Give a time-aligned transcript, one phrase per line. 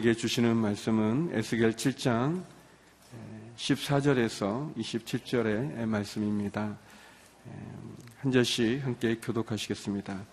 [0.00, 2.42] 우리에게 주시는 말씀은 에스겔 7장
[3.56, 6.78] 14절에서 27절의 말씀입니다.
[8.20, 10.24] 한 절씩 함께 교독하시겠습니다.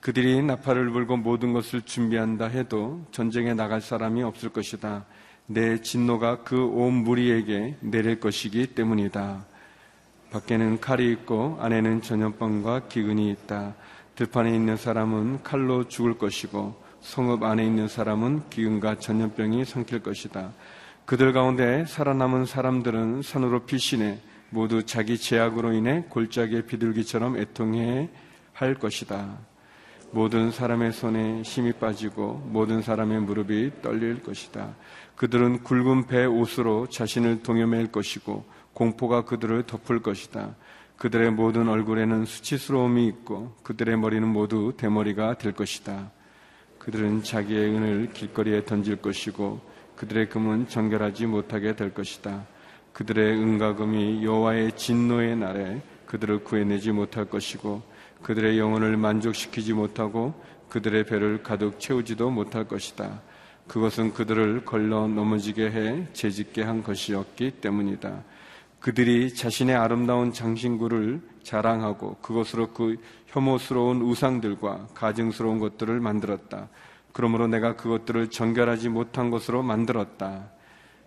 [0.00, 5.06] 그들이 나팔을 불고 모든 것을 준비한다 해도 전쟁에 나갈 사람이 없을 것이다.
[5.46, 9.44] 내 진노가 그 온 무리에게 내릴 것이기 때문이다.
[10.32, 13.74] 밖에는 칼이 있고 안에는 전염병과 기근이 있다.
[14.16, 20.52] 들판에 있는 사람은 칼로 죽을 것이고 성읍 안에 있는 사람은 기근과 전염병이 삼킬 것이다.
[21.04, 24.18] 그들 가운데 살아남은 사람들은 산으로 피신해
[24.48, 28.08] 모두 자기 제약으로 인해 골짜기의 비둘기처럼 애통해
[28.54, 29.36] 할 것이다.
[30.12, 34.74] 모든 사람의 손에 힘이 빠지고 모든 사람의 무릎이 떨릴 것이다.
[35.16, 40.54] 그들은 굵은 배 옷으로 자신을 동여맬 것이고 공포가 그들을 덮을 것이다.
[40.96, 46.10] 그들의 모든 얼굴에는 수치스러움이 있고 그들의 머리는 모두 대머리가 될 것이다.
[46.84, 49.58] 그들은 자기의 은을 길거리에 던질 것이고
[49.96, 52.46] 그들의 금은 정결하지 못하게 될 것이다.
[52.92, 57.80] 그들의 은과 금이 여호와의 진노의 날에 그들을 구해내지 못할 것이고
[58.22, 60.34] 그들의 영혼을 만족시키지 못하고
[60.68, 63.22] 그들의 배를 가득 채우지도 못할 것이다.
[63.66, 68.22] 그것은 그들을 걸러 넘어지게 해 재짓게 한 것이었기 때문이다.
[68.80, 76.68] 그들이 자신의 아름다운 장신구를 자랑하고 그것으로 그 혐오스러운 우상들과 가증스러운 것들을 만들었다.
[77.12, 80.50] 그러므로 내가 그것들을 정결하지 못한 것으로 만들었다.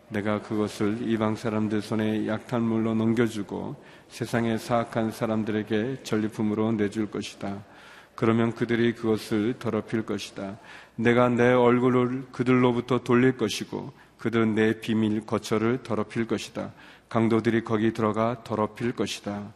[0.09, 3.75] 내가 그것을 이방 사람들 손에 약탈물로 넘겨주고
[4.07, 7.61] 세상의 사악한 사람들에게 전리품으로 내줄 것이다.
[8.15, 10.57] 그러면 그들이 그것을 더럽힐 것이다.
[10.95, 16.71] 내가 내 얼굴을 그들로부터 돌릴 것이고 그들은 내 비밀 거처를 더럽힐 것이다.
[17.09, 19.53] 강도들이 거기 들어가 더럽힐 것이다.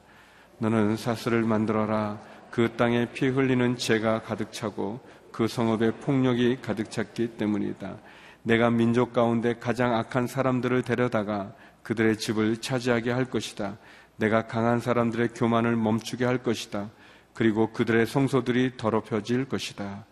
[0.61, 2.19] 너는 사슬을 만들어라.
[2.51, 4.99] 그 땅에 피 흘리는 죄가 가득 차고
[5.31, 7.97] 그 성읍에 폭력이 가득 찼기 때문이다.
[8.43, 13.77] 내가 민족 가운데 가장 악한 사람들을 데려다가 그들의 집을 차지하게 할 것이다.
[14.17, 16.91] 내가 강한 사람들의 교만을 멈추게 할 것이다.
[17.33, 20.05] 그리고 그들의 성소들이 더럽혀질 것이다.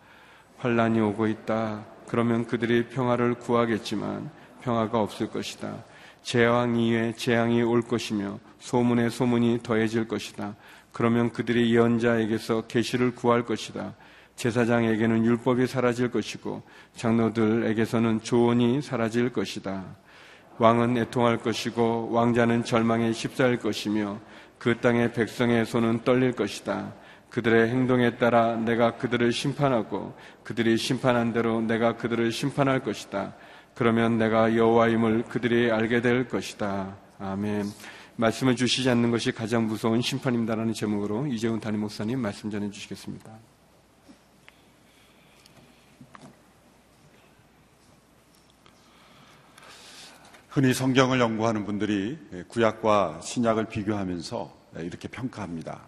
[0.58, 1.84] 환란이 오고 있다.
[2.08, 4.30] 그러면 그들이 평화를 구하겠지만
[4.62, 5.84] 평화가 없을 것이다.
[6.22, 10.54] 재앙 이에 재앙이 올 것이며 소문에 소문이 더해질 것이다.
[10.92, 13.94] 그러면 그들이 예언자에게서 계시를 구할 것이다.
[14.36, 16.62] 제사장에게는 율법이 사라질 것이고
[16.96, 19.84] 장로들에게서는 조언이 사라질 것이다.
[20.58, 24.18] 왕은 애통할 것이고 왕자는 절망에 휩싸일 것이며
[24.58, 26.92] 그 땅의 백성의 손은 떨릴 것이다.
[27.30, 33.34] 그들의 행동에 따라 내가 그들을 심판하고 그들이 심판한 대로 내가 그들을 심판할 것이다.
[33.74, 36.96] 그러면 내가 여호와임을 그들이 알게 될 것이다.
[37.18, 37.66] 아멘.
[38.16, 43.32] 말씀을 주시지 않는 것이 가장 무서운 심판입니다라는 제목으로 이재훈 담임 목사님 말씀 전해 주시겠습니다.
[50.50, 55.80] 흔히 성경을 연구하는 분들이 구약과 신약을 비교하면서 이렇게 평가합니다.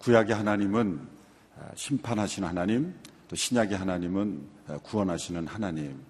[0.00, 1.00] 구약의 하나님은
[1.76, 2.92] 심판하신 하나님,
[3.28, 4.46] 또 신약의 하나님은
[4.82, 6.02] 구원하시는 하나님,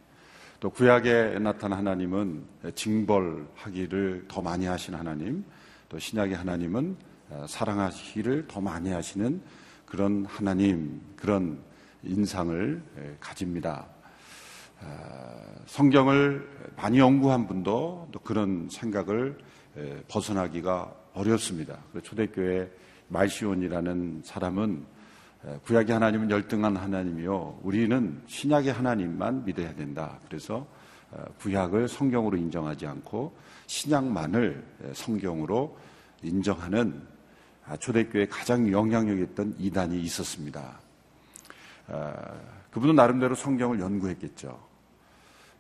[0.61, 2.45] 또 구약에 나타난 하나님은
[2.75, 5.45] 징벌하기를 더 많이 하신 하나님,
[5.89, 6.97] 또 신약의 하나님은
[7.47, 9.41] 사랑하기를 더 많이 하시는
[9.85, 11.59] 그런 하나님, 그런
[12.03, 12.83] 인상을
[13.21, 13.87] 가집니다.
[15.67, 19.39] 성경을 많이 연구한 분도 또 그런 생각을
[20.09, 21.79] 벗어나기가 어렵습니다.
[22.03, 22.71] 초대교회
[23.09, 24.94] 말시온이라는 사람은
[25.65, 27.61] 구약의 하나님은 열등한 하나님이요.
[27.63, 30.19] 우리는 신약의 하나님만 믿어야 된다.
[30.27, 30.67] 그래서
[31.39, 35.79] 구약을 성경으로 인정하지 않고 신약만을 성경으로
[36.23, 37.03] 인정하는
[37.79, 40.79] 초대교회 가장 영향력 있던 이단이 있었습니다.
[42.71, 44.59] 그분은 나름대로 성경을 연구했겠죠.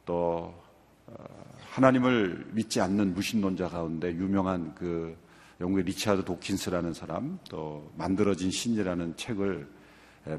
[0.06, 0.54] 또
[1.70, 5.16] 하나님을 믿지 않는 무신론자 가운데 유명한 그
[5.60, 9.68] 영국의 리차드 도킨스라는 사람 또 만들어진 신이라는 책을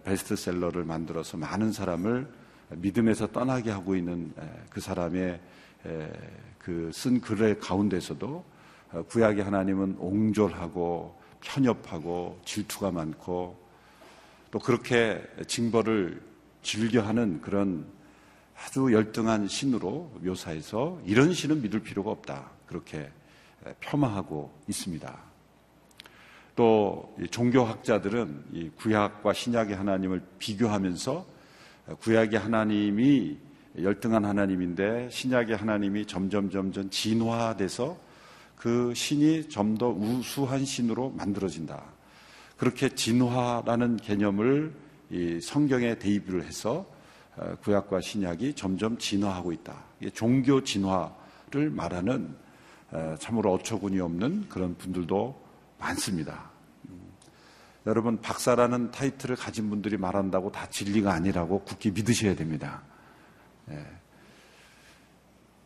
[0.03, 2.27] 베스트셀러를 만들어서 많은 사람을
[2.69, 4.33] 믿음에서 떠나게 하고 있는
[4.69, 5.39] 그 사람의
[6.65, 8.44] 그 쓴 글의 가운데서도
[8.91, 13.56] 어, 구약의 하나님은 옹졸하고 편협하고 질투가 많고
[14.50, 16.19] 또 그렇게 징벌을
[16.63, 17.85] 즐겨하는 그런
[18.57, 22.50] 아주 열등한 신으로 묘사해서 이런 신은 믿을 필요가 없다.
[22.65, 23.12] 그렇게
[23.79, 25.19] 폄하하고 있습니다.
[26.56, 31.25] 또 종교학자들은 이 구약과 신약의 하나님을 비교하면서
[32.00, 33.38] 구약의 하나님이
[33.81, 37.97] 열등한 하나님인데 신약의 하나님이 점점 점점 진화돼서
[38.56, 41.83] 그 신이 좀 더 우수한 신으로 만들어진다.
[42.57, 44.73] 그렇게 진화라는 개념을
[45.41, 46.85] 성경에 대입을 해서
[47.38, 49.83] 어, 구약과 신약이 점점 진화하고 있다.
[50.13, 52.44] 종교 진화를 말하는 어,
[53.20, 55.42] 참으로 어처구니 없는 그런 분들도
[55.80, 56.50] 많습니다.
[56.90, 57.12] 음,
[57.86, 62.84] 여러분 박사라는 타이틀을 가진 분들이 말한다고 다 진리가 아니라고 굳게 믿으셔야 됩니다.
[63.70, 63.86] 예.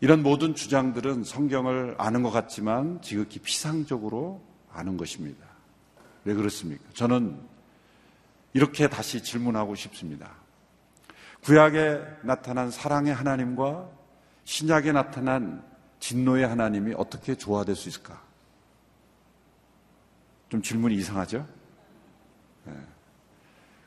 [0.02, 5.46] 이런 모든 주장들은 성경을 아는 것 같지만 지극히 피상적으로 아는 것입니다.
[6.24, 6.84] 왜 그렇습니까?
[6.94, 7.38] 저는
[8.54, 10.32] 이렇게 다시 질문하고 싶습니다.
[11.44, 13.90] 구약에 나타난 사랑의 하나님과
[14.46, 15.64] 신약에 나타난
[16.00, 18.22] 진노의 하나님이 어떻게 조화될 수 있을까?
[20.50, 21.48] 좀 질문이 이상하죠?
[22.66, 22.74] 네.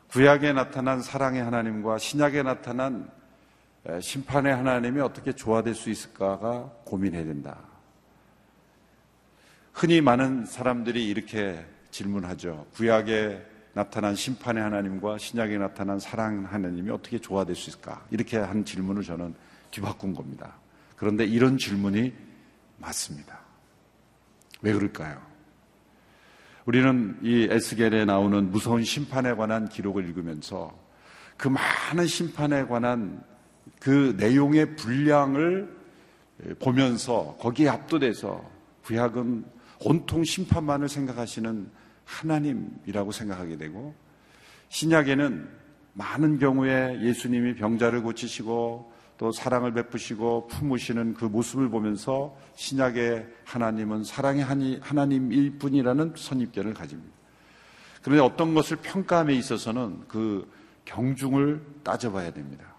[0.08, 3.10] 구약에 나타난 사랑의 하나님과 신약에 나타난
[4.00, 7.58] 심판의 하나님이 어떻게 조화될 수 있을까가 고민해야 된다.
[9.72, 12.66] 흔히 많은 사람들이 이렇게 질문하죠.
[12.74, 13.44] 구약에
[13.74, 18.04] 나타난 심판의 하나님과 신약에 나타난 사랑 하나님이 어떻게 조화될 수 있을까?
[18.10, 19.34] 이렇게 한 질문을 저는
[19.70, 20.54] 뒤바꾼 겁니다.
[21.02, 22.12] 그런데 이런 질문이
[22.78, 23.40] 맞습니다.
[24.60, 25.20] 왜 그럴까요?
[26.64, 30.78] 우리는 이 에스겔에 나오는 무서운 심판에 관한 기록을 읽으면서
[31.36, 33.20] 그 많은 심판에 관한
[33.80, 35.76] 그 내용의 분량을
[36.60, 38.48] 보면서 거기에 압도돼서
[38.84, 39.44] 구약은
[39.80, 41.68] 온통 심판만을 생각하시는
[42.04, 43.92] 하나님이라고 생각하게 되고
[44.68, 45.48] 신약에는
[45.94, 48.91] 많은 경우에 예수님이 병자를 고치시고
[49.22, 54.42] 또 사랑을 베푸시고 품으시는 그 모습을 보면서 신약의 하나님은 사랑의
[54.80, 57.14] 하나님일 뿐이라는 선입견을 가집니다.
[58.02, 60.50] 그런데 어떤 것을 평가함에 있어서는 그
[60.86, 62.74] 경중을 따져봐야 됩니다.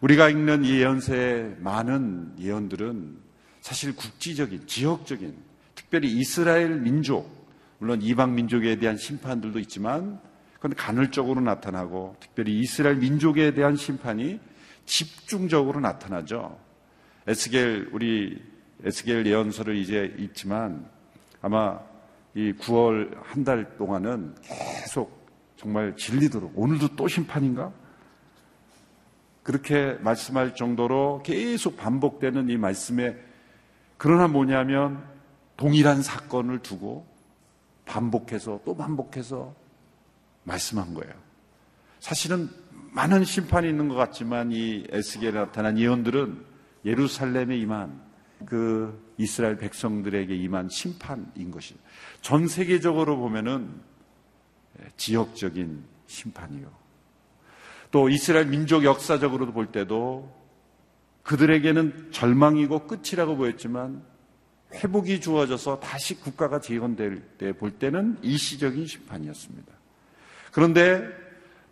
[0.00, 3.18] 우리가 읽는 이 예언서의 많은 예언들은
[3.60, 5.34] 사실 국지적인, 지역적인,
[5.74, 7.28] 특별히 이스라엘 민족,
[7.80, 10.20] 물론 이방 민족에 대한 심판들도 있지만
[10.54, 14.38] 그건 간헐적으로 나타나고 특별히 이스라엘 민족에 대한 심판이
[14.88, 16.58] 집중적으로 나타나죠.
[17.26, 18.42] 에스겔 우리
[18.82, 20.88] 에스겔 예언서를 이제 읽지만
[21.42, 21.78] 아마
[22.34, 27.72] 이 9월 한 달 동안은 계속 정말 진리도록 오늘도 또 심판인가?
[29.42, 33.16] 그렇게 말씀할 정도로 계속 반복되는 이 말씀에
[33.98, 35.04] 그러나 뭐냐면
[35.56, 37.06] 동일한 사건을 두고
[37.84, 39.54] 반복해서 또 반복해서
[40.44, 41.12] 말씀한 거예요.
[42.00, 42.48] 사실은
[42.98, 46.44] 많은 심판이 있는 것 같지만 이 에스겔에 나타난 예언들은
[46.84, 48.02] 예루살렘에 임한
[48.44, 51.88] 그 이스라엘 백성들에게 임한 심판인 것입니다.
[52.22, 53.70] 전 세계적으로 보면은
[54.96, 56.72] 지역적인 심판이요.
[57.92, 60.36] 또 이스라엘 민족 역사적으로도 볼 때도
[61.22, 64.02] 그들에게는 절망이고 끝이라고 보였지만
[64.74, 69.72] 회복이 주어져서 다시 국가가 재건될 때 볼 때는 일시적인 심판이었습니다.
[70.50, 71.27] 그런데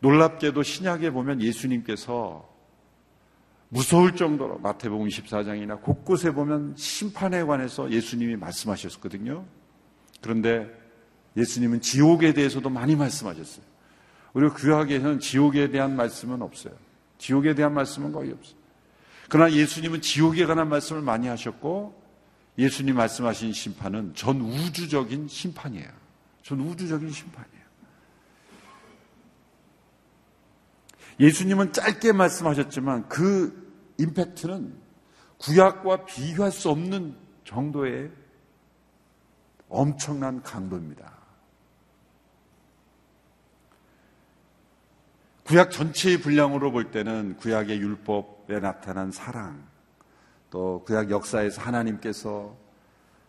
[0.06, 2.49] 놀랍게도 신약에 보면 예수님께서
[3.69, 9.44] 무서울 정도로 마태복음 14장이나 곳곳에 보면 심판에 관해서 예수님이 말씀하셨거든요.
[10.23, 10.70] 그런데
[11.37, 13.64] 예수님은 지옥에 대해서도 많이 말씀하셨어요.
[14.35, 16.75] 우리가 구약에서는 지옥에 대한 말씀은 없어요.
[17.19, 18.56] 지옥에 대한 말씀은 거의 없어요.
[19.29, 22.01] 그러나 예수님은 지옥에 관한 말씀을 많이 하셨고
[22.58, 25.91] 예수님 말씀하신 심판은 전 우주적인 심판이에요.
[26.44, 27.56] 전 우주적인 심판이에요.
[31.19, 34.77] 예수님은 짧게 말씀하셨지만 그 임팩트는
[35.39, 38.11] 구약과 비교할 수 없는 정도의
[39.69, 41.17] 엄청난 강도입니다.
[45.44, 49.65] 구약 전체의 분량으로 볼 때는 구약의 율법에 나타난 사랑,
[50.51, 52.56] 또 구약 역사에서 하나님께서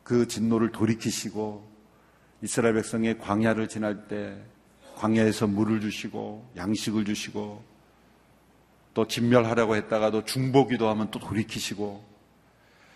[0.03, 1.70] 그 진노를 돌이키시고
[2.41, 4.41] 이스라엘 백성의 광야를 지날 때
[4.96, 7.63] 광야에서 물을 주시고 양식을 주시고
[8.97, 12.03] 또 진멸하려고 했다가도 중보기도 하면 또 돌이키시고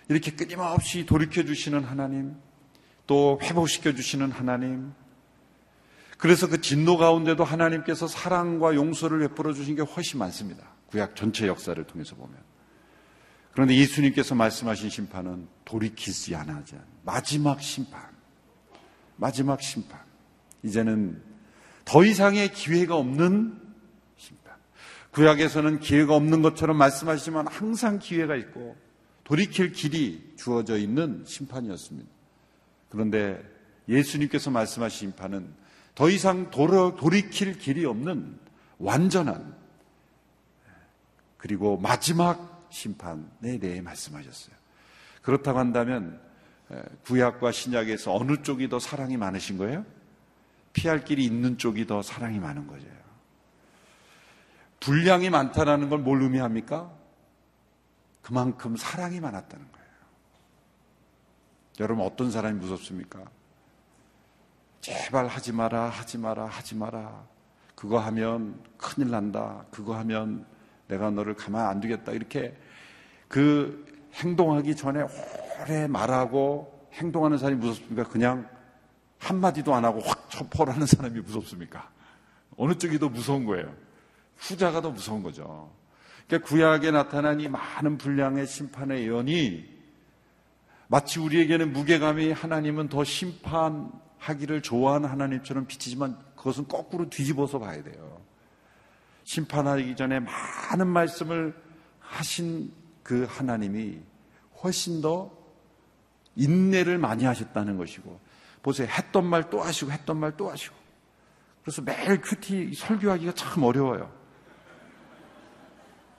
[0.09, 2.37] 이렇게 끊임없이 돌이켜 주시는 하나님
[3.05, 4.93] 또 회복시켜 주시는 하나님
[6.17, 10.63] 그래서 그 진노 가운데도 하나님께서 사랑과 용서를 베풀어 주신 게 훨씬 많습니다.
[10.87, 12.35] 구약 전체 역사를 통해서 보면.
[13.51, 18.01] 그런데 예수님께서 말씀하신 심판은 돌이키지 않아지 마지막 심판.
[19.17, 19.99] 마지막 심판.
[20.63, 21.21] 이제는
[21.85, 23.60] 더 이상의 기회가 없는.
[25.11, 28.75] 구약에서는 기회가 없는 것처럼 말씀하시지만 항상 기회가 있고
[29.23, 32.09] 돌이킬 길이 주어져 있는 심판이었습니다.
[32.89, 33.41] 그런데
[33.87, 35.53] 예수님께서 말씀하신 심판은
[35.95, 38.37] 더 이상 돌아, 돌이킬 길이 없는
[38.77, 39.55] 완전한
[41.37, 44.55] 그리고 마지막 심판에 대해 말씀하셨어요.
[45.21, 46.21] 그렇다고 한다면
[47.03, 49.85] 구약과 신약에서 어느 쪽이 더 사랑이 많으신 거예요?
[50.73, 53.00] 피할 길이 있는 쪽이 더 사랑이 많은 거죠.
[54.81, 56.91] 분량이 많다라는 걸 뭘 의미합니까?
[58.21, 59.87] 그만큼 사랑이 많았다는 거예요.
[61.79, 63.23] 여러분 어떤 사람이 무섭습니까?
[64.81, 67.23] 제발 하지 마라, 하지 마라, 하지 마라.
[67.75, 69.63] 그거 하면 큰일 난다.
[69.71, 70.45] 그거 하면
[70.87, 72.11] 내가 너를 가만 안 두겠다.
[72.11, 72.57] 이렇게
[73.27, 73.85] 그
[74.15, 75.05] 행동하기 전에
[75.61, 78.09] 오래 말하고 행동하는 사람이 무섭습니까?
[78.09, 78.47] 그냥
[79.19, 81.89] 한마디도 안 하고 확 첩포라는 사람이 무섭습니까?
[82.57, 83.73] 어느 쪽이 더 무서운 거예요?
[84.41, 85.71] 후자가 더 무서운 거죠.
[86.27, 89.69] 그러니까 구약에 나타난 이 많은 분량의 심판의 예언이
[90.87, 98.19] 마치 우리에게는 무게감이 하나님은 더 심판하기를 좋아하는 하나님처럼 비치지만 그것은 거꾸로 뒤집어서 봐야 돼요.
[99.23, 101.55] 심판하기 전에 많은 말씀을
[101.99, 103.99] 하신 그 하나님이
[104.63, 105.31] 훨씬 더
[106.35, 108.19] 인내를 많이 하셨다는 것이고
[108.63, 108.87] 보세요.
[108.87, 110.75] 했던 말 또 하시고 했던 말 또 하시고
[111.61, 114.20] 그래서 매일 큐티 설교하기가 참 어려워요.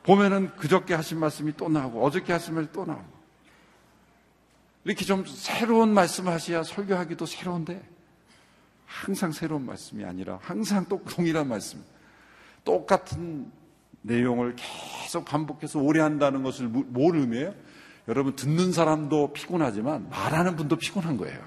[0.02, 3.22] 보면은 그저께 하신 말씀이 또 나오고 어저께 하신 말이 또 나오고
[4.84, 7.80] 이렇게 좀 새로운 말씀을 하셔야 설교하기도 새로운데
[8.86, 11.82] 항상 새로운 말씀이 아니라 항상 또 동일한 말씀
[12.64, 13.50] 똑같은
[14.02, 17.54] 내용을 계속 반복해서 오래 한다는 것을 뭘 의미해요?
[18.08, 21.40] 여러분 듣는 사람도 피곤하지만 말하는 분도 피곤한 거예요.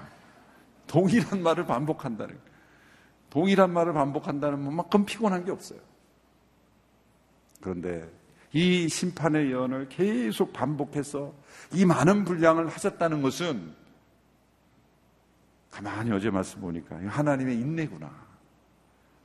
[0.86, 2.38] 동일한 말을 반복한다는.
[3.28, 5.78] 동일한 말을 반복한다는 것만큼 피곤한 게 없어요.
[7.60, 8.08] 그런데
[8.56, 11.34] 이 심판의 예언을 계속 반복해서
[11.74, 13.74] 이 많은 분량을 하셨다는 것은
[15.70, 18.10] 가만히 어제 말씀 보니까 하나님의 인내구나.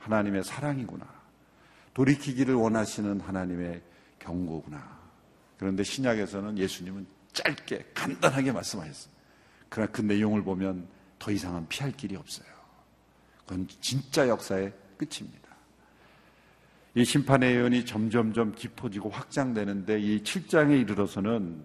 [0.00, 1.06] 하나님의 사랑이구나.
[1.94, 3.80] 돌이키기를 원하시는 하나님의
[4.18, 5.00] 경고구나.
[5.56, 9.14] 그런데 신약에서는 예수님은 짧게 간단하게 말씀하셨어요.
[9.70, 10.86] 그러나 그 내용을 보면
[11.18, 12.48] 더 이상은 피할 길이 없어요.
[13.46, 15.41] 그건 진짜 역사의 끝입니다.
[16.94, 21.64] 이 심판의 예언이 점점점 깊어지고 확장되는데 이 7장에 이르러서는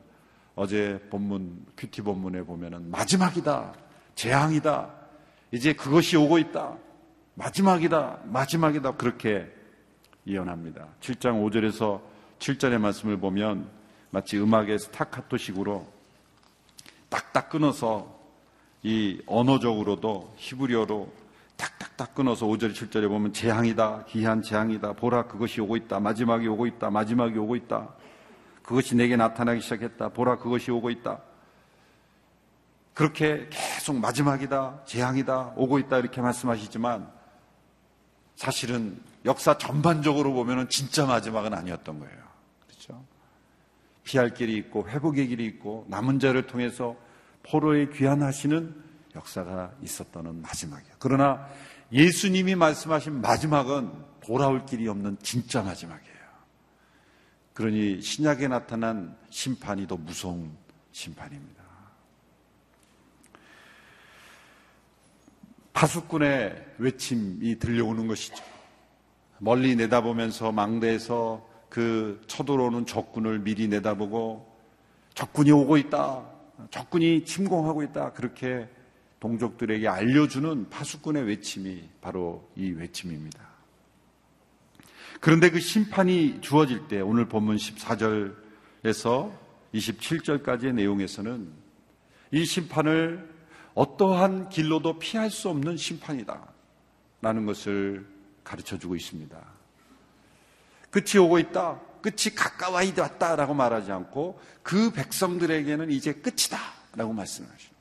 [0.55, 3.73] 어제 본문, 큐티 본문에 보면은 마지막이다.
[4.15, 4.93] 재앙이다.
[5.51, 6.77] 이제 그것이 오고 있다.
[7.35, 8.21] 마지막이다.
[8.25, 8.95] 마지막이다.
[8.95, 9.47] 그렇게
[10.25, 10.87] 예언합니다.
[11.01, 12.01] 7장 5절에서
[12.39, 13.69] 7절의 말씀을 보면
[14.09, 15.85] 마치 음악의 스타카토식으로
[17.09, 18.17] 딱딱 끊어서
[18.83, 21.11] 이 언어적으로도 히브리어로
[21.57, 26.89] 탁탁탁 끊어서 5절, 7절에 보면 재앙이다, 기한 재앙이다, 보라 그것이 오고 있다, 마지막이 오고 있다,
[26.91, 27.89] 마지막이 오고 있다.
[28.63, 31.19] 그것이 내게 나타나기 시작했다, 보라 그것이 오고 있다.
[32.93, 37.09] 그렇게 계속 마지막이다, 재앙이다, 오고 있다 이렇게 말씀하시지만
[38.35, 42.17] 사실은 역사 전반적으로 보면 진짜 마지막은 아니었던 거예요.
[42.67, 43.03] 그렇죠?
[44.03, 46.95] 피할 길이 있고 회복의 길이 있고 남은 자를 통해서
[47.43, 48.86] 포로의 귀환하시는
[49.17, 50.95] 역사가 있었던 마지막이에요.
[50.99, 51.47] 그러나
[51.91, 56.17] 예수님이 말씀하신 마지막은 돌아올 길이 없는 진짜 마지막이에요.
[57.53, 60.51] 그러니 신약에 나타난 심판이 더 무서운
[60.91, 61.63] 심판입니다.
[65.73, 68.43] 파수꾼의 외침이 들려오는 것이죠.
[69.39, 74.57] 멀리 내다보면서 망대에서 그 쳐들어오는 적군을 미리 내다보고
[75.13, 76.25] 적군이 오고 있다.
[76.71, 78.13] 적군이 침공하고 있다.
[78.13, 78.67] 그렇게
[79.19, 83.47] 동족들에게 알려주는 파수꾼의 외침이 바로 이 외침입니다.
[85.19, 89.31] 그런데 그 심판이 주어질 때 오늘 본문 14절에서
[89.73, 91.51] 27절까지의 내용에서는
[92.31, 93.27] 이 심판을
[93.73, 96.47] 어떠한 길로도 피할 수 없는 심판이다.
[97.21, 98.05] 라는 것을
[98.43, 99.37] 가르쳐 주고 있습니다.
[100.89, 101.81] 끝이 오고 있다.
[102.01, 106.59] 끝이 가까이 왔다라고 말하지 않고 그 백성들에게는 이제 끝이다.
[106.95, 107.76] 라고 말씀하십니다.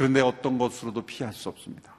[0.00, 1.92] 그런데 어떤 것으로도 피할 수 없습니다.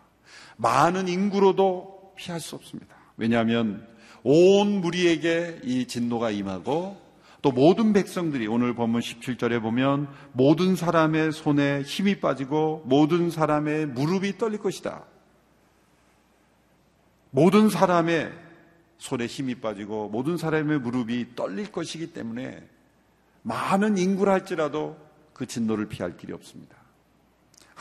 [0.58, 2.96] 많은 인구로도 피할 수 없습니다.
[3.16, 3.88] 왜냐하면
[4.24, 7.00] 온 무리에게 이 진노가 임하고
[7.44, 14.40] 또 모든 백성들이 오늘 본문 17절에 보면 모든 사람의 손에 힘이 빠지고 모든 사람의 무릎이
[14.40, 15.04] 떨릴 것이다.
[17.30, 18.34] 모든 사람의
[18.98, 22.68] 손에 힘이 빠지고 모든 사람의 무릎이 떨릴 것이기 때문에
[23.44, 24.98] 많은 인구라 할지라도
[25.34, 26.81] 그 진노를 피할 길이 없습니다.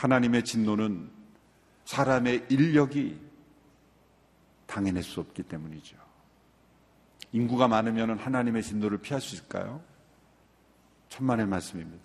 [0.01, 1.11] 하나님의 진노는
[1.85, 3.21] 사람의 인력이
[4.65, 5.95] 당해낼 수 없기 때문이죠.
[7.33, 9.83] 인구가 많으면 하나님의 진노를 피할 수 있을까요?
[11.09, 12.03] 천만의 말씀입니다.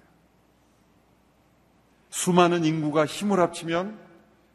[2.10, 3.98] 수많은 인구가 힘을 합치면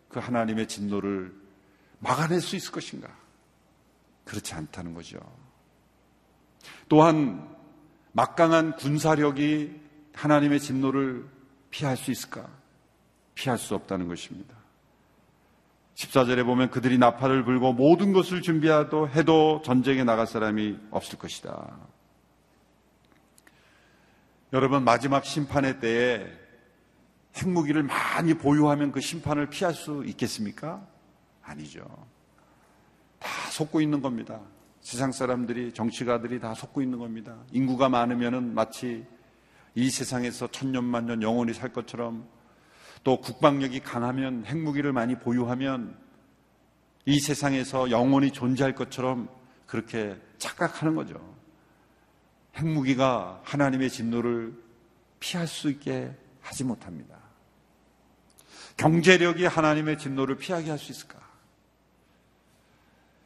[0.09, 1.33] 그 하나님의 진노를
[1.97, 3.09] 막아낼 수 있을 것인가?
[4.23, 5.19] 그렇지 않다는 거죠.
[6.87, 7.55] 또한
[8.11, 9.81] 막강한 군사력이
[10.13, 11.27] 하나님의 진노를
[11.71, 12.60] 피할 수 있을까?
[13.35, 14.55] 피할 수 없다는 것입니다.
[15.95, 21.77] 14절에 보면 그들이 나팔을 불고 모든 것을 준비하도 해도 전쟁에 나갈 사람이 없을 것이다.
[24.53, 26.27] 여러분 마지막 심판의 때에
[27.37, 30.85] 핵무기를 많이 보유하면 그 심판을 피할 수 있겠습니까?
[31.41, 31.85] 아니죠.
[33.19, 34.41] 다 속고 있는 겁니다.
[34.81, 37.37] 세상 사람들이 정치가들이 다 속고 있는 겁니다.
[37.51, 39.05] 인구가 많으면은 마치
[39.75, 42.27] 이 세상에서 천년만 년 영원히 살 것처럼
[43.03, 45.97] 또 국방력이 강하면 핵무기를 많이 보유하면
[47.05, 49.29] 이 세상에서 영원히 존재할 것처럼
[49.65, 51.19] 그렇게 착각하는 거죠.
[52.55, 54.53] 핵무기가 하나님의 진노를
[55.19, 57.15] 피할 수 있게 하지 못합니다.
[58.77, 61.19] 경제력이 하나님의 진노를 피하게 할 수 있을까?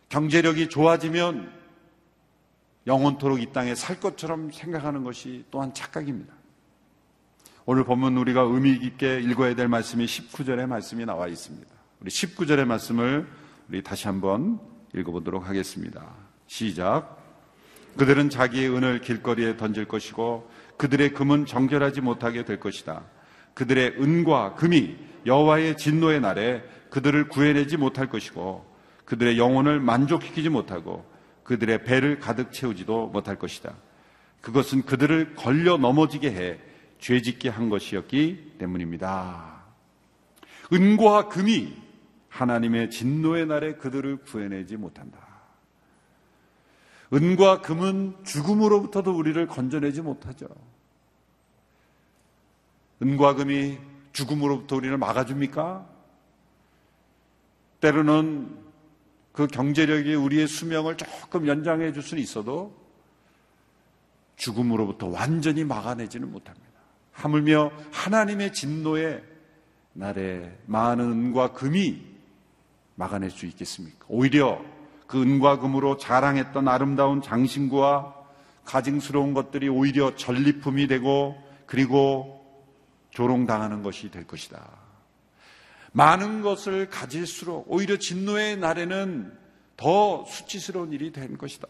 [0.10, 1.52] 경제력이 좋아지면
[2.88, 6.35] 영원토록 이 땅에 살 것처럼 생각하는 것이 또한 착각입니다.
[7.68, 11.68] 오늘 본문 우리가 의미 깊게 읽어야 될 말씀이 19절의 말씀이 나와 있습니다.
[12.00, 13.28] 우리 19절의 말씀을
[13.70, 14.60] 우리 다시 한번
[14.94, 16.14] 읽어보도록 하겠습니다.
[16.46, 17.18] 시작.
[17.98, 23.02] 그들은 자기의 은을 길거리에 던질 것이고 그들의 금은 정결하지 못하게 될 것이다.
[23.56, 24.96] 그들의 은과 금이
[25.26, 28.64] 여호와의 진노의 날에 그들을 구해내지 못할 것이고
[29.06, 31.04] 그들의 영혼을 만족시키지 못하고
[31.44, 33.74] 그들의 배를 가득 채우지도 못할 것이다.
[34.42, 36.60] 그것은 그들을 걸려 넘어지게 해
[37.06, 39.64] 죄짓게 한 것이었기 때문입니다.
[40.74, 41.72] 은과 금이
[42.30, 45.20] 하나님의 진노의 날에 그들을 구해내지 못한다.
[47.14, 50.48] 은과 금은 죽음으로부터도 우리를 건져내지 못하죠.
[53.04, 53.78] 은과 금이
[54.12, 55.88] 죽음으로부터 우리를 막아줍니까?
[57.82, 58.58] 때로는
[59.32, 62.76] 그 경제력이 우리의 수명을 조금 연장해 줄 수는 있어도
[64.38, 66.75] 죽음으로부터 완전히 막아내지는 못합니다.
[67.16, 69.24] 하물며 하나님의 진노의
[69.94, 72.02] 날에 많은 은과 금이
[72.96, 74.06] 막아낼 수 있겠습니까?
[74.08, 74.62] 오히려
[75.08, 78.14] 그 은과 금으로 자랑했던 아름다운 장신구와
[78.66, 82.46] 가증스러운 것들이 오히려 전리품이 되고 그리고
[83.12, 84.62] 조롱당하는 것이 될 것이다.
[85.94, 89.32] 많은 것을 가질수록 오히려 진노의 날에는
[89.78, 91.68] 더 수치스러운 일이 된 것이다.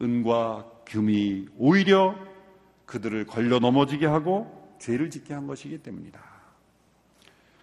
[0.00, 2.16] 은과 금이 오히려
[2.86, 6.20] 그들을 걸려 넘어지게 하고 죄를 짓게 한 것이기 때문이다.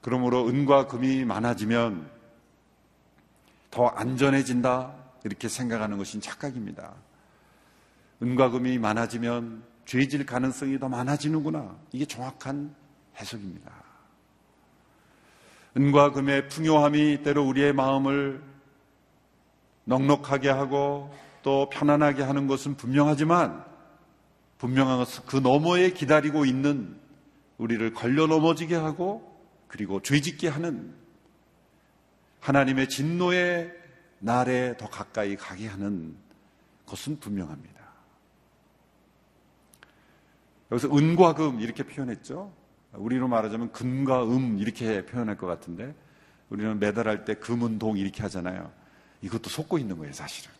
[0.01, 2.09] 그러므로 은과 금이 많아지면
[3.71, 4.95] 더 안전해진다.
[5.25, 6.93] 이렇게 생각하는 것은 착각입니다.
[8.21, 11.75] 은과 금이 많아지면 죄질 가능성이 더 많아지는구나.
[11.91, 12.73] 이게 정확한
[13.17, 13.71] 해석입니다.
[15.77, 18.41] 은과 금의 풍요함이 때로 우리의 마음을
[19.85, 23.68] 넉넉하게 하고 또 편안하게 하는 것은 분명하지만
[24.59, 26.99] 분명한 것은 그 너머에 기다리고 있는
[27.57, 29.25] 우리를 걸려 넘어지게 하고
[29.67, 30.93] 그리고 죄짓게 하는
[32.41, 33.73] 하나님의 진노의
[34.19, 36.15] 날에 더 가까이 가게 하는
[36.85, 37.79] 것은 분명합니다.
[40.71, 42.53] 여기서 은과 금 이렇게 표현했죠.
[42.93, 45.95] 우리로 말하자면 금과 음 이렇게 표현할 것 같은데
[46.49, 48.71] 우리는 매달할 때 금은 동 이렇게 하잖아요.
[49.21, 50.51] 이것도 속고 있는 거예요, 사실은.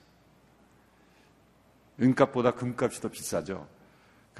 [2.01, 3.67] 은값보다 금값이 더 비싸죠.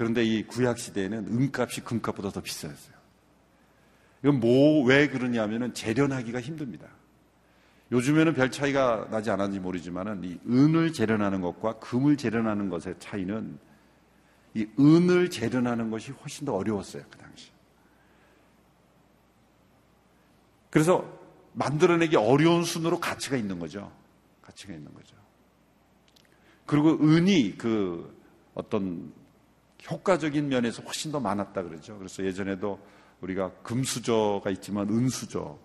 [0.00, 2.94] 그런데 이 구약 시대에는 은값이 금값보다 더 비쌌어요.
[4.22, 6.88] 이건 뭐 왜 그러냐면은 재련하기가 힘듭니다.
[7.92, 13.58] 요즘에는 별 차이가 나지 않았는지 모르지만은 이 은을 재련하는 것과 금을 재련하는 것의 차이는
[14.54, 17.50] 이 은을 재련하는 것이 훨씬 더 어려웠어요, 그 당시.
[20.70, 21.20] 그래서
[21.52, 23.92] 만들어내기 어려운 순으로 가치가 있는 거죠.
[24.40, 25.14] 가치가 있는 거죠.
[26.64, 28.18] 그리고 은이 그
[28.54, 29.19] 어떤
[29.88, 31.96] 효과적인 면에서 훨씬 더 많았다 그러죠.
[31.98, 32.78] 그래서 예전에도
[33.20, 35.58] 우리가 금수저가 있지만 은수저가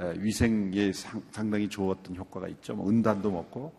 [0.00, 0.92] 예, 위생에
[1.30, 2.74] 상당히 좋았던 효과가 있죠.
[2.74, 3.72] 뭐 은단도 먹고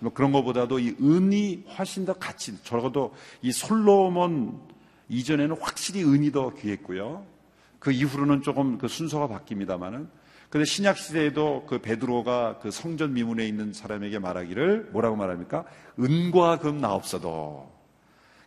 [0.00, 2.62] 뭐 그런 것보다도 이 은이 훨씬 더 가치.
[2.62, 4.60] 적어도 이 솔로몬
[5.08, 7.26] 이전에는 확실히 은이 더 귀했고요.
[7.78, 10.08] 그 이후로는 조금 그 순서가 바뀝니다만은
[10.50, 15.64] 근데 신약 시대에도 그 베드로가 그 성전 미문에 있는 사람에게 말하기를 뭐라고 말합니까?
[15.98, 17.77] 은과 금 나옵서도.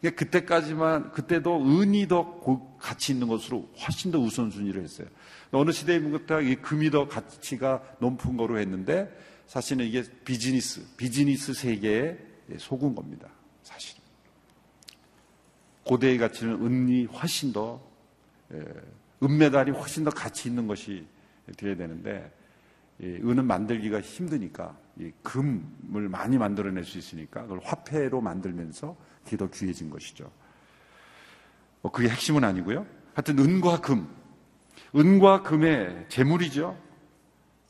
[0.10, 2.40] 그때까지만 그때도 은이 더
[2.80, 5.08] 가치 있는 것으로 훨씬 더 우선순위를 했어요.
[5.52, 12.18] 어느 시대에부터 이 금이 더 가치가 높은 거로 했는데 사실은 이게 비즈니스 비즈니스 세계에
[12.58, 13.30] 속은 겁니다.
[13.62, 14.00] 사실.
[15.84, 17.82] 고대의 가치는 은이 훨씬 더
[18.54, 18.64] 예,
[19.22, 21.06] 은메달이 훨씬 더 가치 있는 것이
[21.58, 22.32] 되어야 되는데
[23.02, 24.78] 은은 만들기가 힘드니까
[25.24, 30.32] 금을 많이 만들어낼 수 있으니까 그걸 화폐로 만들면서 그게 더 귀해진 것이죠.
[31.82, 32.86] 뭐 그게 핵심은 아니고요.
[33.14, 34.08] 하여튼 은과 금,
[34.96, 36.78] 은과 금의 재물이죠.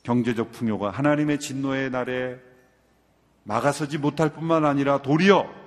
[0.03, 2.39] 경제적 풍요가 하나님의 진노의 날에
[3.43, 5.61] 막아서지 못할 뿐만 아니라 도리어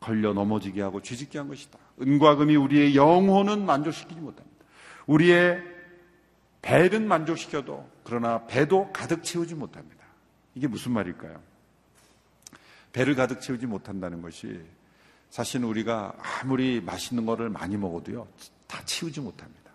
[0.00, 1.78] 걸려 넘어지게 하고 뒤집게 한 것이다.
[2.00, 4.64] 은과 금이 우리의 영혼은 만족시키지 못합니다.
[5.06, 5.62] 우리의
[6.62, 10.04] 배는 만족시켜도 그러나 배도 가득 채우지 못합니다.
[10.54, 11.40] 이게 무슨 말일까요?
[12.92, 14.60] 배를 가득 채우지 못한다는 것이
[15.30, 18.26] 사실 우리가 아무리 맛있는 거를 많이 먹어도요
[18.66, 19.70] 다 채우지 못합니다.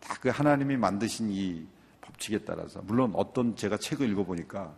[0.00, 1.66] 다 그 하나님이 만드신 이
[2.00, 4.74] 법칙에 따라서 물론 어떤 제가 책을 읽어보니까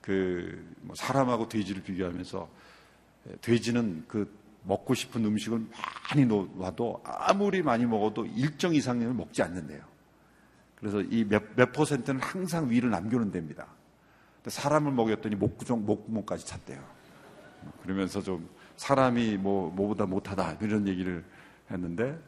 [0.00, 2.48] 그뭐 사람하고 돼지를 비교하면서
[3.40, 4.30] 돼지는 그
[4.64, 5.66] 먹고 싶은 음식을
[6.10, 9.82] 많이 놓아도 아무리 많이 먹어도 일정 이상을 먹지 않는데요.
[10.76, 13.66] 그래서 이 몇 몇 퍼센트는 항상 위를 남겨놓은 됩니다.
[14.46, 16.84] 사람을 먹였더니 목구멍까지 찼대요.
[17.82, 21.24] 그러면서 좀 사람이 뭐, 뭐보다 못하다 이런 얘기를
[21.70, 22.18] 했는데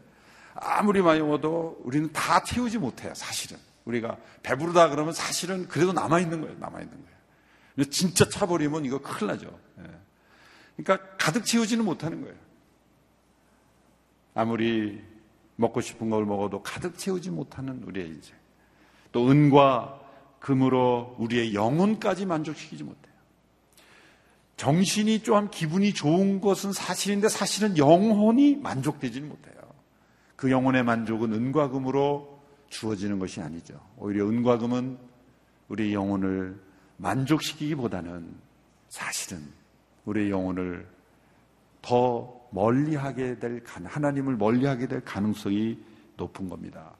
[0.54, 3.58] 아무리 많이 먹어도 우리는 다 채우지 못해요, 사실은.
[3.84, 7.90] 우리가 배부르다 그러면 사실은 그래도 남아있는 거예요, 남아있는 거예요.
[7.90, 9.58] 진짜 차버리면 이거 큰일 나죠.
[9.78, 9.90] 예.
[10.76, 12.36] 그러니까 가득 채우지는 못하는 거예요.
[14.34, 15.02] 아무리
[15.56, 18.34] 먹고 싶은 걸 먹어도 가득 채우지 못하는 우리의 인생.
[19.12, 20.00] 또 은과
[20.40, 23.05] 금으로 우리의 영혼까지 만족시키지 못해요.
[24.56, 29.54] 정신이 좀 기분이 좋은 것은 사실인데 사실은 영혼이 만족되지는 못해요.
[30.34, 33.78] 그 영혼의 만족은 은과 금으로 주어지는 것이 아니죠.
[33.96, 34.98] 오히려 은과 금은
[35.68, 36.58] 우리의 영혼을
[36.96, 38.34] 만족시키기보다는
[38.88, 39.42] 사실은
[40.04, 40.86] 우리의 영혼을
[41.82, 45.78] 더 멀리하게 될 하나님을 멀리하게 될 가능성이
[46.16, 46.96] 높은 겁니다.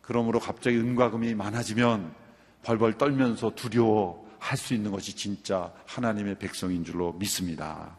[0.00, 2.14] 그러므로 갑자기 은과 금이 많아지면
[2.62, 7.96] 벌벌 떨면서 두려워 할 수 있는 것이 진짜 하나님의 백성인 줄로 믿습니다.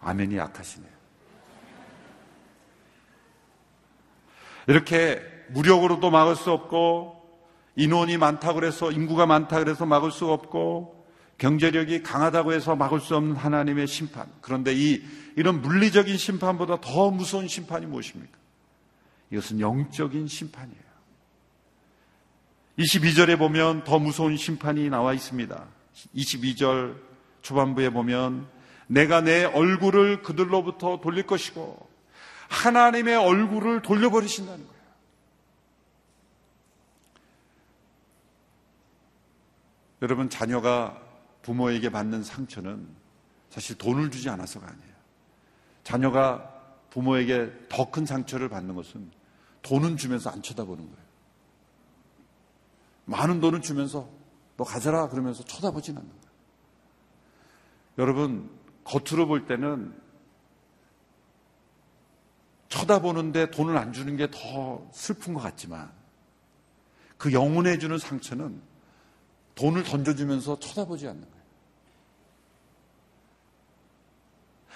[0.00, 0.90] 아멘이 약하시네요.
[4.68, 5.20] 이렇게
[5.50, 7.14] 무력으로도 막을 수 없고
[7.76, 13.36] 인원이 많다고 해서 인구가 많다 그래서 막을 수 없고 경제력이 강하다고 해서 막을 수 없는
[13.36, 14.32] 하나님의 심판.
[14.40, 15.02] 그런데 이
[15.36, 18.38] 이런 물리적인 심판보다 더 무서운 심판이 무엇입니까?
[19.30, 20.85] 이것은 영적인 심판이에요.
[22.78, 25.66] 22절에 보면 더 무서운 심판이 나와 있습니다.
[26.14, 27.00] 22절
[27.42, 28.46] 초반부에 보면
[28.86, 31.88] 내가 내 얼굴을 그들로부터 돌릴 것이고
[32.48, 34.76] 하나님의 얼굴을 돌려버리신다는 거예요.
[40.02, 41.00] 여러분, 자녀가
[41.42, 42.86] 부모에게 받는 상처는
[43.48, 44.94] 사실 돈을 주지 않아서가 아니에요.
[45.82, 46.52] 자녀가
[46.90, 49.10] 부모에게 더 큰 상처를 받는 것은
[49.62, 51.05] 돈은 주면서 안 쳐다보는 거예요.
[53.06, 54.08] 많은 돈을 주면서
[54.56, 56.26] 너 가져라 그러면서 쳐다보진 않는 거예요.
[57.98, 58.50] 여러분,
[58.84, 59.98] 겉으로 볼 때는
[62.68, 65.90] 쳐다보는데 돈을 안 주는 게 더 슬픈 것 같지만
[67.16, 68.60] 그 영혼에 주는 상처는
[69.54, 71.36] 돈을 던져주면서 쳐다보지 않는 거예요.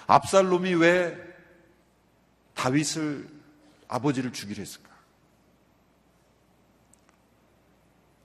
[0.07, 1.15] 압살롬이 왜
[2.55, 3.29] 다윗을
[3.87, 4.90] 아버지를 죽이려 했을까?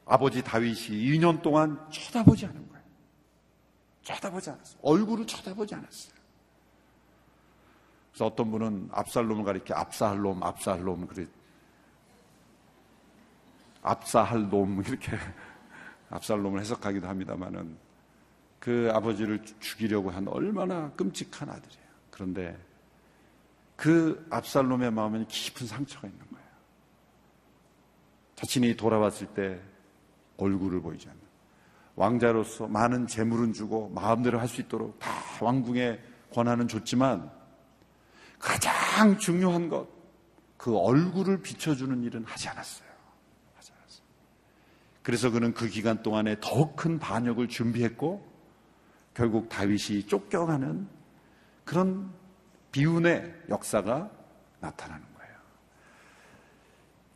[0.07, 2.85] 아버지 다윗이 2년 동안 쳐다보지 않은 거예요.
[4.03, 4.79] 쳐다보지 않았어요.
[4.83, 6.15] 얼굴을 쳐다보지 않았어요.
[8.13, 11.27] 그래서 어떤 분은 압살롬을 가리켜 압살롬, 압살롬, 그래.
[14.49, 15.19] 놈, 이렇게
[16.11, 17.77] 압살롬을 해석하기도 합니다만은
[18.59, 21.87] 그 아버지를 죽이려고 한 얼마나 끔찍한 아들이에요.
[22.11, 22.59] 그런데
[23.77, 26.47] 그 압살롬의 마음에는 깊은 상처가 있는 거예요.
[28.37, 29.61] 자신이 돌아왔을 때
[30.39, 31.21] 얼굴을 보이지 않는
[31.97, 36.01] 왕자로서 많은 재물은 주고 마음대로 할 수 있도록 다 왕궁의
[36.33, 37.31] 권한은 줬지만
[38.39, 39.89] 가장 중요한 것,
[40.59, 42.89] 그 얼굴을 비춰주는 일은 하지 않았어요.
[43.55, 44.03] 하지 않았어요.
[45.03, 48.27] 그래서 그는 그 기간 동안에 더 큰 반역을 준비했고
[49.15, 50.87] 결국 다윗이 쫓겨가는
[51.65, 52.13] 그런
[52.73, 54.11] 비운의 역사가
[54.61, 55.16] 나타나는 거예요.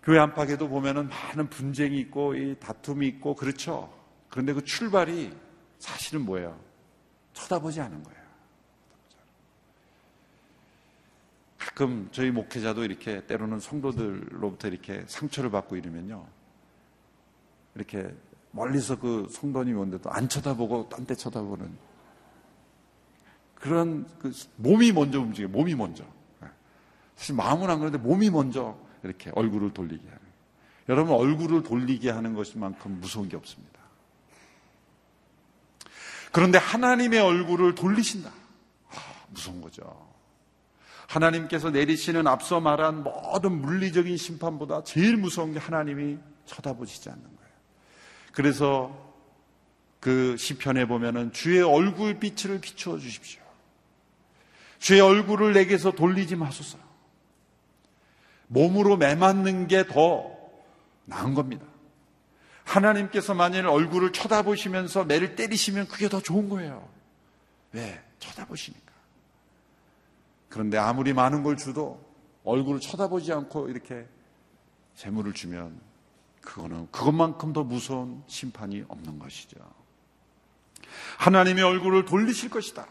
[0.02, 3.92] 교회 안팎에도 보면은 많은 분쟁이 있고 이 다툼이 있고 그렇죠.
[4.30, 5.32] 그런데 그 출발이
[5.78, 6.58] 사실은 뭐예요?
[7.34, 8.20] 쳐다보지 않은 거예요.
[11.58, 16.26] 가끔 저희 목회자도 이렇게 때로는 성도들로부터 이렇게 상처를 받고 이러면요.
[17.74, 18.14] 이렇게
[18.52, 21.90] 멀리서 그 성도님이 오는데도 안 쳐다보고 딴 데 쳐다보는
[23.54, 25.50] 그런 그 몸이 먼저 움직여요.
[25.50, 26.04] 몸이 먼저.
[27.14, 30.20] 사실 마음은 안 그런데 몸이 먼저 이렇게 얼굴을 돌리게 하는.
[30.88, 33.80] 여러분 얼굴을 돌리게 하는 것만큼 무서운 게 없습니다.
[36.32, 38.30] 그런데 하나님의 얼굴을 돌리신다.
[38.30, 38.94] 아,
[39.28, 40.10] 무서운 거죠.
[41.08, 47.52] 하나님께서 내리시는 앞서 말한 모든 물리적인 심판보다 제일 무서운 게 하나님이 쳐다보시지 않는 거예요.
[48.32, 49.10] 그래서
[49.98, 53.42] 그 시편에 보면은 주의 얼굴 빛을 비추어 주십시오.
[54.78, 56.78] 주의 얼굴을 내게서 돌리지 마소서.
[58.50, 60.30] 몸으로 매맞는 게 더
[61.04, 61.64] 나은 겁니다.
[62.64, 66.88] 하나님께서 만일 얼굴을 쳐다보시면서 매를 때리시면 그게 더 좋은 거예요.
[67.72, 68.02] 왜?
[68.18, 68.92] 쳐다보시니까.
[70.48, 72.04] 그런데 아무리 많은 걸 줘도
[72.44, 74.06] 얼굴을 쳐다보지 않고 이렇게
[74.96, 75.80] 재물을 주면
[76.40, 79.58] 그거는 그것만큼 더 무서운 심판이 없는 것이죠.
[81.18, 82.86] 하나님의 얼굴을 돌리실 것이다.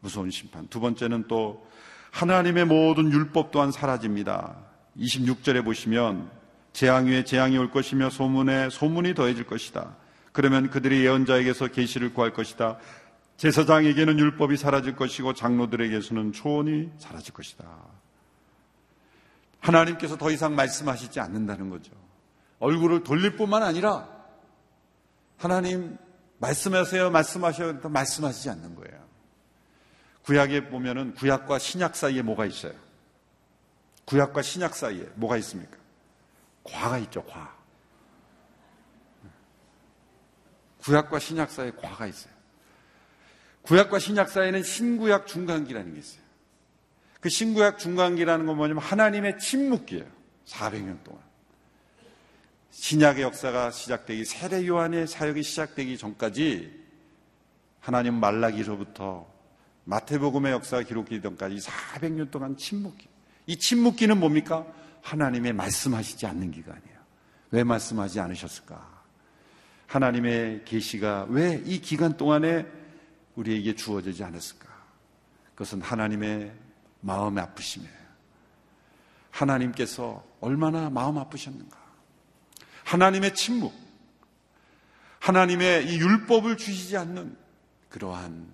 [0.00, 0.68] 무서운 심판.
[0.68, 1.66] 두 번째는 또
[2.12, 4.65] 하나님의 모든 율법 또한 사라집니다.
[4.98, 6.30] 26절에 보시면
[6.72, 9.96] 재앙 위에 재앙이 올 것이며 소문에 소문이 더해질 것이다.
[10.32, 12.78] 그러면 그들이 예언자에게서 계시를 구할 것이다.
[13.36, 17.64] 제사장에게는 율법이 사라질 것이고 장로들에게서는 초원이 사라질 것이다.
[19.60, 21.92] 하나님께서 더 이상 말씀하시지 않는다는 거죠.
[22.58, 24.08] 얼굴을 돌릴 뿐만 아니라
[25.36, 25.96] 하나님
[26.38, 27.80] 말씀하세요, 말씀하셔요.
[27.82, 29.06] 말씀하시지 않는 거예요.
[30.22, 32.85] 구약에 보면은 구약과 신약 사이에 뭐가 있어요?
[34.06, 35.76] 구약과 신약 사이에 뭐가 있습니까?
[36.64, 37.54] 과가 있죠, 과.
[40.78, 42.32] 구약과 신약 사이에 과가 있어요.
[43.62, 46.22] 구약과 신약 사이에는 신구약 중간기라는 게 있어요.
[47.20, 50.06] 그 신구약 중간기라는 건 뭐냐면 하나님의 침묵기예요.
[50.46, 51.20] 400년 동안.
[52.70, 56.84] 신약의 역사가 시작되기, 세례 요한의 사역이 시작되기 전까지
[57.80, 59.26] 하나님 말라기로부터
[59.84, 63.15] 마태복음의 역사가 기록되기 전까지 400년 동안 침묵기.
[63.46, 64.66] 이 침묵기는 뭡니까?
[65.02, 66.96] 하나님의 말씀하시지 않는 기간이에요.
[67.52, 68.96] 왜 말씀하지 않으셨을까?
[69.86, 72.66] 하나님의 계시가 왜 이 기간 동안에
[73.36, 74.66] 우리에게 주어지지 않았을까?
[75.52, 76.52] 그것은 하나님의
[77.00, 77.96] 마음의 아프심이에요.
[79.30, 81.76] 하나님께서 얼마나 마음 아프셨는가?
[82.84, 83.72] 하나님의 침묵,
[85.20, 87.36] 하나님의 이 율법을 주시지 않는
[87.90, 88.48] 그러한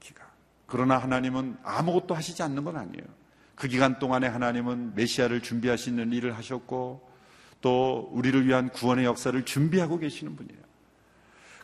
[0.00, 0.26] 기간.
[0.66, 3.04] 그러나 하나님은 아무것도 하시지 않는 건 아니에요.
[3.62, 7.08] 그 기간 동안에 하나님은 메시아를 준비하시는 일을 하셨고
[7.60, 10.60] 또 우리를 위한 구원의 역사를 준비하고 계시는 분이에요.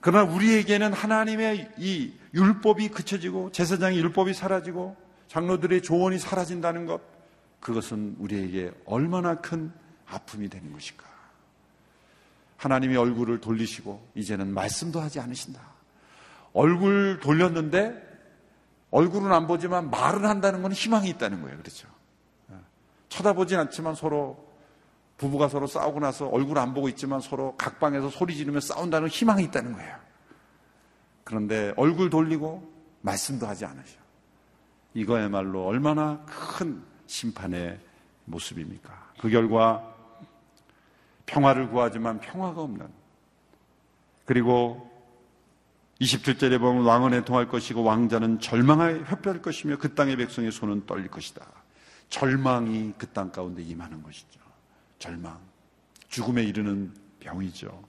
[0.00, 7.00] 그러나 우리에게는 하나님의 이 율법이 그쳐지고 제사장의 율법이 사라지고 장로들의 조언이 사라진다는 것
[7.58, 9.72] 그것은 우리에게 얼마나 큰
[10.06, 11.04] 아픔이 되는 것인가.
[12.58, 15.60] 하나님이 얼굴을 돌리시고 이제는 말씀도 하지 않으신다.
[16.52, 18.07] 얼굴 돌렸는데
[18.90, 21.58] 얼굴은 안 보지만 말은 한다는 건 희망이 있다는 거예요.
[21.58, 21.88] 그렇죠?
[22.50, 22.56] 예.
[23.08, 24.48] 쳐다보진 않지만 서로
[25.18, 29.74] 부부가 서로 싸우고 나서 얼굴 안 보고 있지만 서로 각방에서 소리 지르며 싸운다는 희망이 있다는
[29.74, 29.96] 거예요.
[31.24, 32.72] 그런데 얼굴 돌리고
[33.02, 33.98] 말씀도 하지 않으셔.
[34.94, 37.78] 이거야말로 얼마나 큰 심판의
[38.24, 39.12] 모습입니까?
[39.20, 39.94] 그 결과
[41.26, 42.88] 평화를 구하지만 평화가 없는
[44.24, 44.90] 그리고
[46.00, 51.44] 27절에 보면 왕은 애통할 것이고 왕자는 절망하여 협별할 것이며 그 땅의 백성의 손은 떨릴 것이다.
[52.08, 54.40] 절망이 그 땅 가운데 임하는 것이죠.
[54.98, 55.38] 절망.
[56.08, 57.84] 죽음에 이르는 병이죠.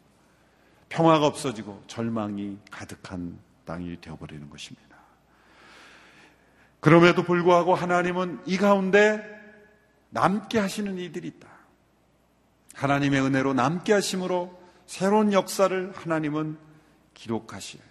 [0.89, 4.97] 평화가 없어지고 절망이 가득한 땅이 되어버리는 것입니다.
[6.79, 9.23] 그럼에도 불구하고 하나님은 이 가운데
[10.09, 11.47] 남게 하시는 이들이 있다.
[12.73, 16.57] 하나님의 은혜로 남게 하심으로 새로운 역사를 하나님은
[17.13, 17.88] 기록하시요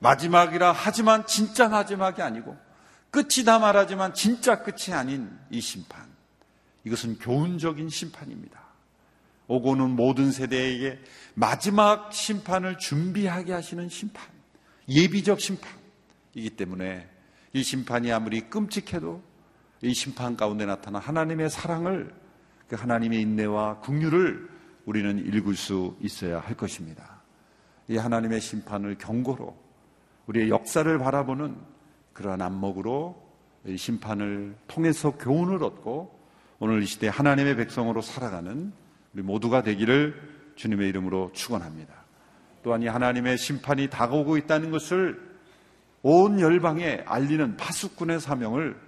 [0.00, 2.56] 마지막이라 하지만 진짜 마지막이 아니고
[3.10, 6.06] 끝이다 말하지만 진짜 끝이 아닌 이 심판.
[6.84, 8.60] 이것은 교훈적인 심판입니다.
[9.46, 11.00] 오고는 모든 세대에게
[11.34, 14.26] 마지막 심판을 준비하게 하시는 심판.
[14.88, 17.08] 예비적 심판이기 때문에
[17.54, 19.22] 이 심판이 아무리 끔찍해도
[19.82, 22.14] 이 심판 가운데 나타난 하나님의 사랑을
[22.68, 24.48] 그 하나님의 인내와 국류를
[24.84, 27.22] 우리는 읽을 수 있어야 할 것입니다.
[27.88, 29.67] 이 하나님의 심판을 경고로
[30.28, 31.56] 우리의 역사를 바라보는
[32.12, 33.28] 그러한 안목으로
[33.76, 36.16] 심판을 통해서 교훈을 얻고
[36.60, 38.72] 오늘 이 시대 하나님의 백성으로 살아가는
[39.14, 41.94] 우리 모두가 되기를 주님의 이름으로 축원합니다.
[42.62, 45.28] 또한 이 하나님의 심판이 다가오고 있다는 것을
[46.02, 48.78] 온 열방에 알리는 파수꾼의 사명을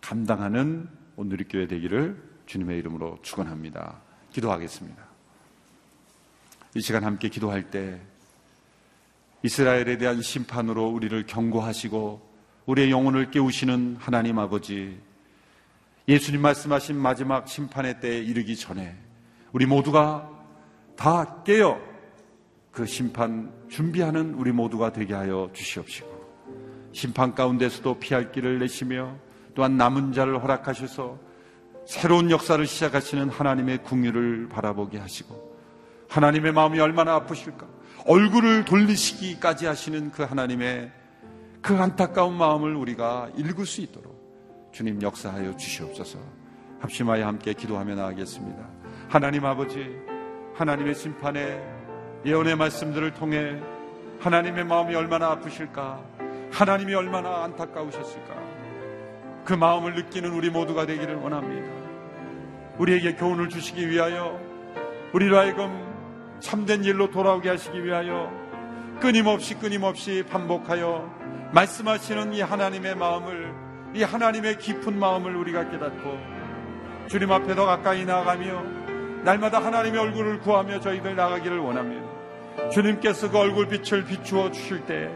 [0.00, 4.00] 감당하는 오늘의 교회 되기를 주님의 이름으로 축원합니다.
[4.32, 5.02] 기도하겠습니다.
[6.74, 8.00] 이 시간 함께 기도할 때
[9.42, 12.30] 이스라엘에 대한 심판으로 우리를 경고하시고
[12.66, 15.00] 우리의 영혼을 깨우시는 하나님 아버지
[16.08, 18.96] 예수님 말씀하신 마지막 심판의 때에 이르기 전에
[19.52, 20.28] 우리 모두가
[20.96, 21.80] 다 깨어
[22.70, 26.20] 그 심판 준비하는 우리 모두가 되게 하여 주시옵시고
[26.92, 29.16] 심판 가운데서도 피할 길을 내시며
[29.54, 31.18] 또한 남은 자를 허락하셔서
[31.86, 35.58] 새로운 역사를 시작하시는 하나님의 궁유를 바라보게 하시고
[36.08, 37.79] 하나님의 마음이 얼마나 아프실까?
[38.06, 40.90] 얼굴을 돌리시기까지 하시는 그 하나님의
[41.60, 46.18] 그 안타까운 마음을 우리가 읽을 수 있도록 주님 역사하여 주시옵소서.
[46.80, 48.66] 합심하여 함께 기도하며 나가겠습니다.
[49.08, 49.86] 하나님 아버지,
[50.54, 51.60] 하나님의 심판에
[52.24, 53.58] 예언의 말씀들을 통해
[54.20, 56.02] 하나님의 마음이 얼마나 아프실까?
[56.52, 58.34] 하나님이 얼마나 안타까우셨을까?
[59.44, 61.68] 그 마음을 느끼는 우리 모두가 되기를 원합니다.
[62.78, 64.38] 우리에게 교훈을 주시기 위하여
[65.12, 65.89] 우리로 하여금
[66.40, 68.30] 참된 일로 돌아오게 하시기 위하여
[69.00, 71.08] 끊임없이 끊임없이 반복하여
[71.52, 73.54] 말씀하시는 이 하나님의 마음을
[73.94, 76.18] 이 하나님의 깊은 마음을 우리가 깨닫고
[77.08, 78.62] 주님 앞에 더 가까이 나아가며
[79.24, 82.08] 날마다 하나님의 얼굴을 구하며 저희들 나가기를 원합니다.
[82.70, 85.10] 주님께서 그 얼굴빛을 비추어 주실 때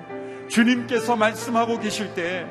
[0.49, 2.47] 주님께서 말씀하고 계실 때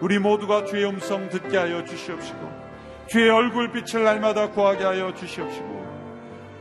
[0.00, 2.60] 우리 모두가 주의 음성 듣게 하여 주시옵시고
[3.06, 5.80] 주의 얼굴빛을 날마다 구하게 하여 주시옵시고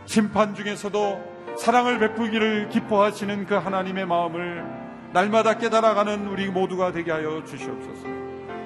[0.05, 4.63] 심판 중에서도 사랑을 베풀기를 기뻐하시는 그 하나님의 마음을
[5.11, 8.07] 날마다 깨달아가는 우리 모두가 되게 하여 주시옵소서.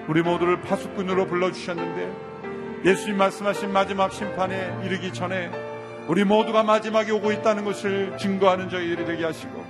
[0.07, 2.33] 우리 모두를 파수꾼으로 불러주셨는데
[2.85, 5.49] 예수님 말씀하신 마지막 심판에 이르기 전에
[6.07, 9.63] 우리 모두가 마지막에 오고 있다는 것을 증거하는 저희들이 되게 하시고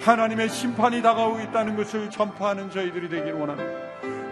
[0.00, 3.70] 하나님의 심판이 다가오고 있다는 것을 전파하는 저희들이 되기를 원합니다.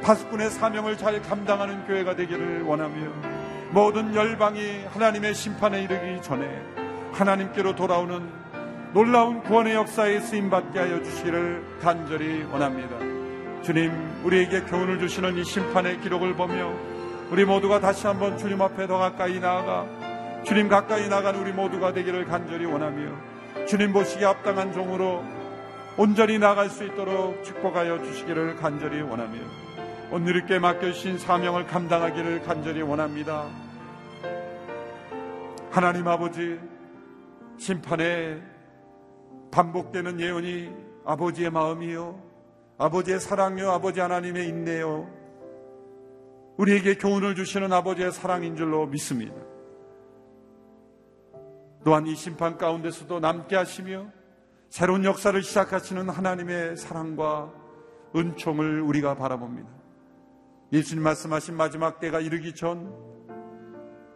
[0.02, 2.96] 파수꾼의 사명을 잘 감당하는 교회가 되기를 원하며
[3.70, 6.77] 모든 열방이 하나님의 심판에 이르기 전에
[7.18, 8.30] 하나님께로 돌아오는
[8.94, 12.96] 놀라운 구원의 역사에 쓰임 받게 하여 주시기를 간절히 원합니다.
[13.62, 13.92] 주님,
[14.24, 16.72] 우리에게 교훈을 주시는 이 심판의 기록을 보며
[17.30, 19.86] 우리 모두가 다시 한번 주님 앞에 더 가까이 나아가
[20.44, 25.22] 주님 가까이 나간 우리 모두가 되기를 간절히 원하며 주님 보시기에 합당한 종으로
[25.96, 29.38] 온전히 나갈 수 있도록 축복하여 주시기를 간절히 원하며
[30.10, 33.44] 오늘 이렇게 맡겨주신 사명을 감당하기를 간절히 원합니다.
[35.70, 36.58] 하나님 아버지
[37.58, 38.40] 심판에
[39.50, 40.70] 반복되는 예언이
[41.04, 42.22] 아버지의 마음이요
[42.78, 45.08] 아버지의 사랑요 아버지 하나님의 인내요
[46.58, 49.34] 우리에게 교훈을 주시는 아버지의 사랑인 줄로 믿습니다.
[51.84, 54.06] 또한 이 심판 가운데서도 남게 하시며
[54.68, 57.52] 새로운 역사를 시작하시는 하나님의 사랑과
[58.14, 59.68] 은총을 우리가 바라봅니다.
[60.72, 62.92] 예수님 말씀하신 마지막 때가 이르기 전,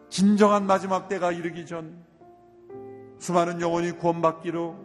[0.09, 2.05] 진정한 마지막 때가 이르기 전,
[3.23, 4.75] 수많은 영혼이 구원받기로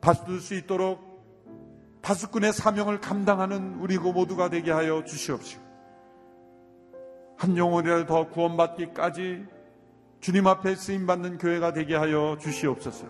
[0.00, 1.04] 받을 수 있도록
[2.00, 5.62] 파수꾼의 사명을 감당하는 우리 모두가 되게 하여 주시옵시고,
[7.36, 9.44] 한 영혼이라도 더 구원받기까지
[10.20, 13.06] 주님 앞에 쓰임받는 교회가 되게 하여 주시옵소서.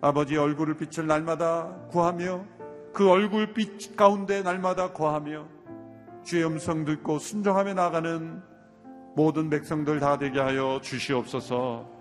[0.00, 2.44] 아버지 얼굴을 빛을 날마다 구하며
[2.92, 5.48] 그 얼굴빛 가운데 날마다 거하며
[6.22, 8.40] 주의 음성 듣고 순종하며 나가는
[9.16, 11.99] 모든 백성들 다 되게 하여 주시옵소서.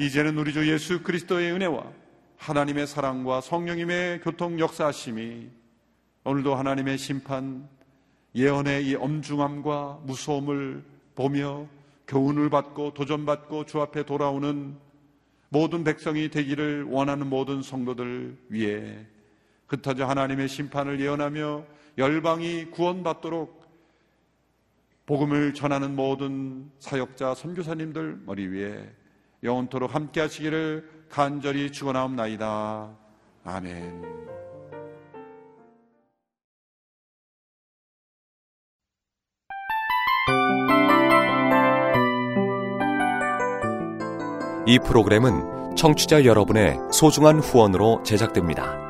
[0.00, 1.92] 이제는 우리 주 예수 그리스도의 은혜와
[2.38, 5.50] 하나님의 사랑과 성령님의 교통 역사하심이
[6.24, 7.68] 오늘도 하나님의 심판
[8.34, 10.82] 예언의 이 엄중함과 무서움을
[11.14, 11.66] 보며
[12.08, 14.74] 교훈을 받고 도전받고 주 앞에 돌아오는
[15.50, 19.04] 모든 백성이 되기를 원하는 모든 성도들 위해
[19.68, 21.62] 흩어져 하나님의 심판을 예언하며
[21.98, 23.68] 열방이 구원받도록
[25.04, 28.99] 복음을 전하는 모든 사역자 선교사님들 머리 위에
[29.42, 32.90] 영원토록 함께 하시기를 간절히 축원하옵나이다.
[33.44, 34.20] 아멘.
[44.66, 48.89] 이 프로그램은 청취자 여러분의 소중한 후원으로 제작됩니다.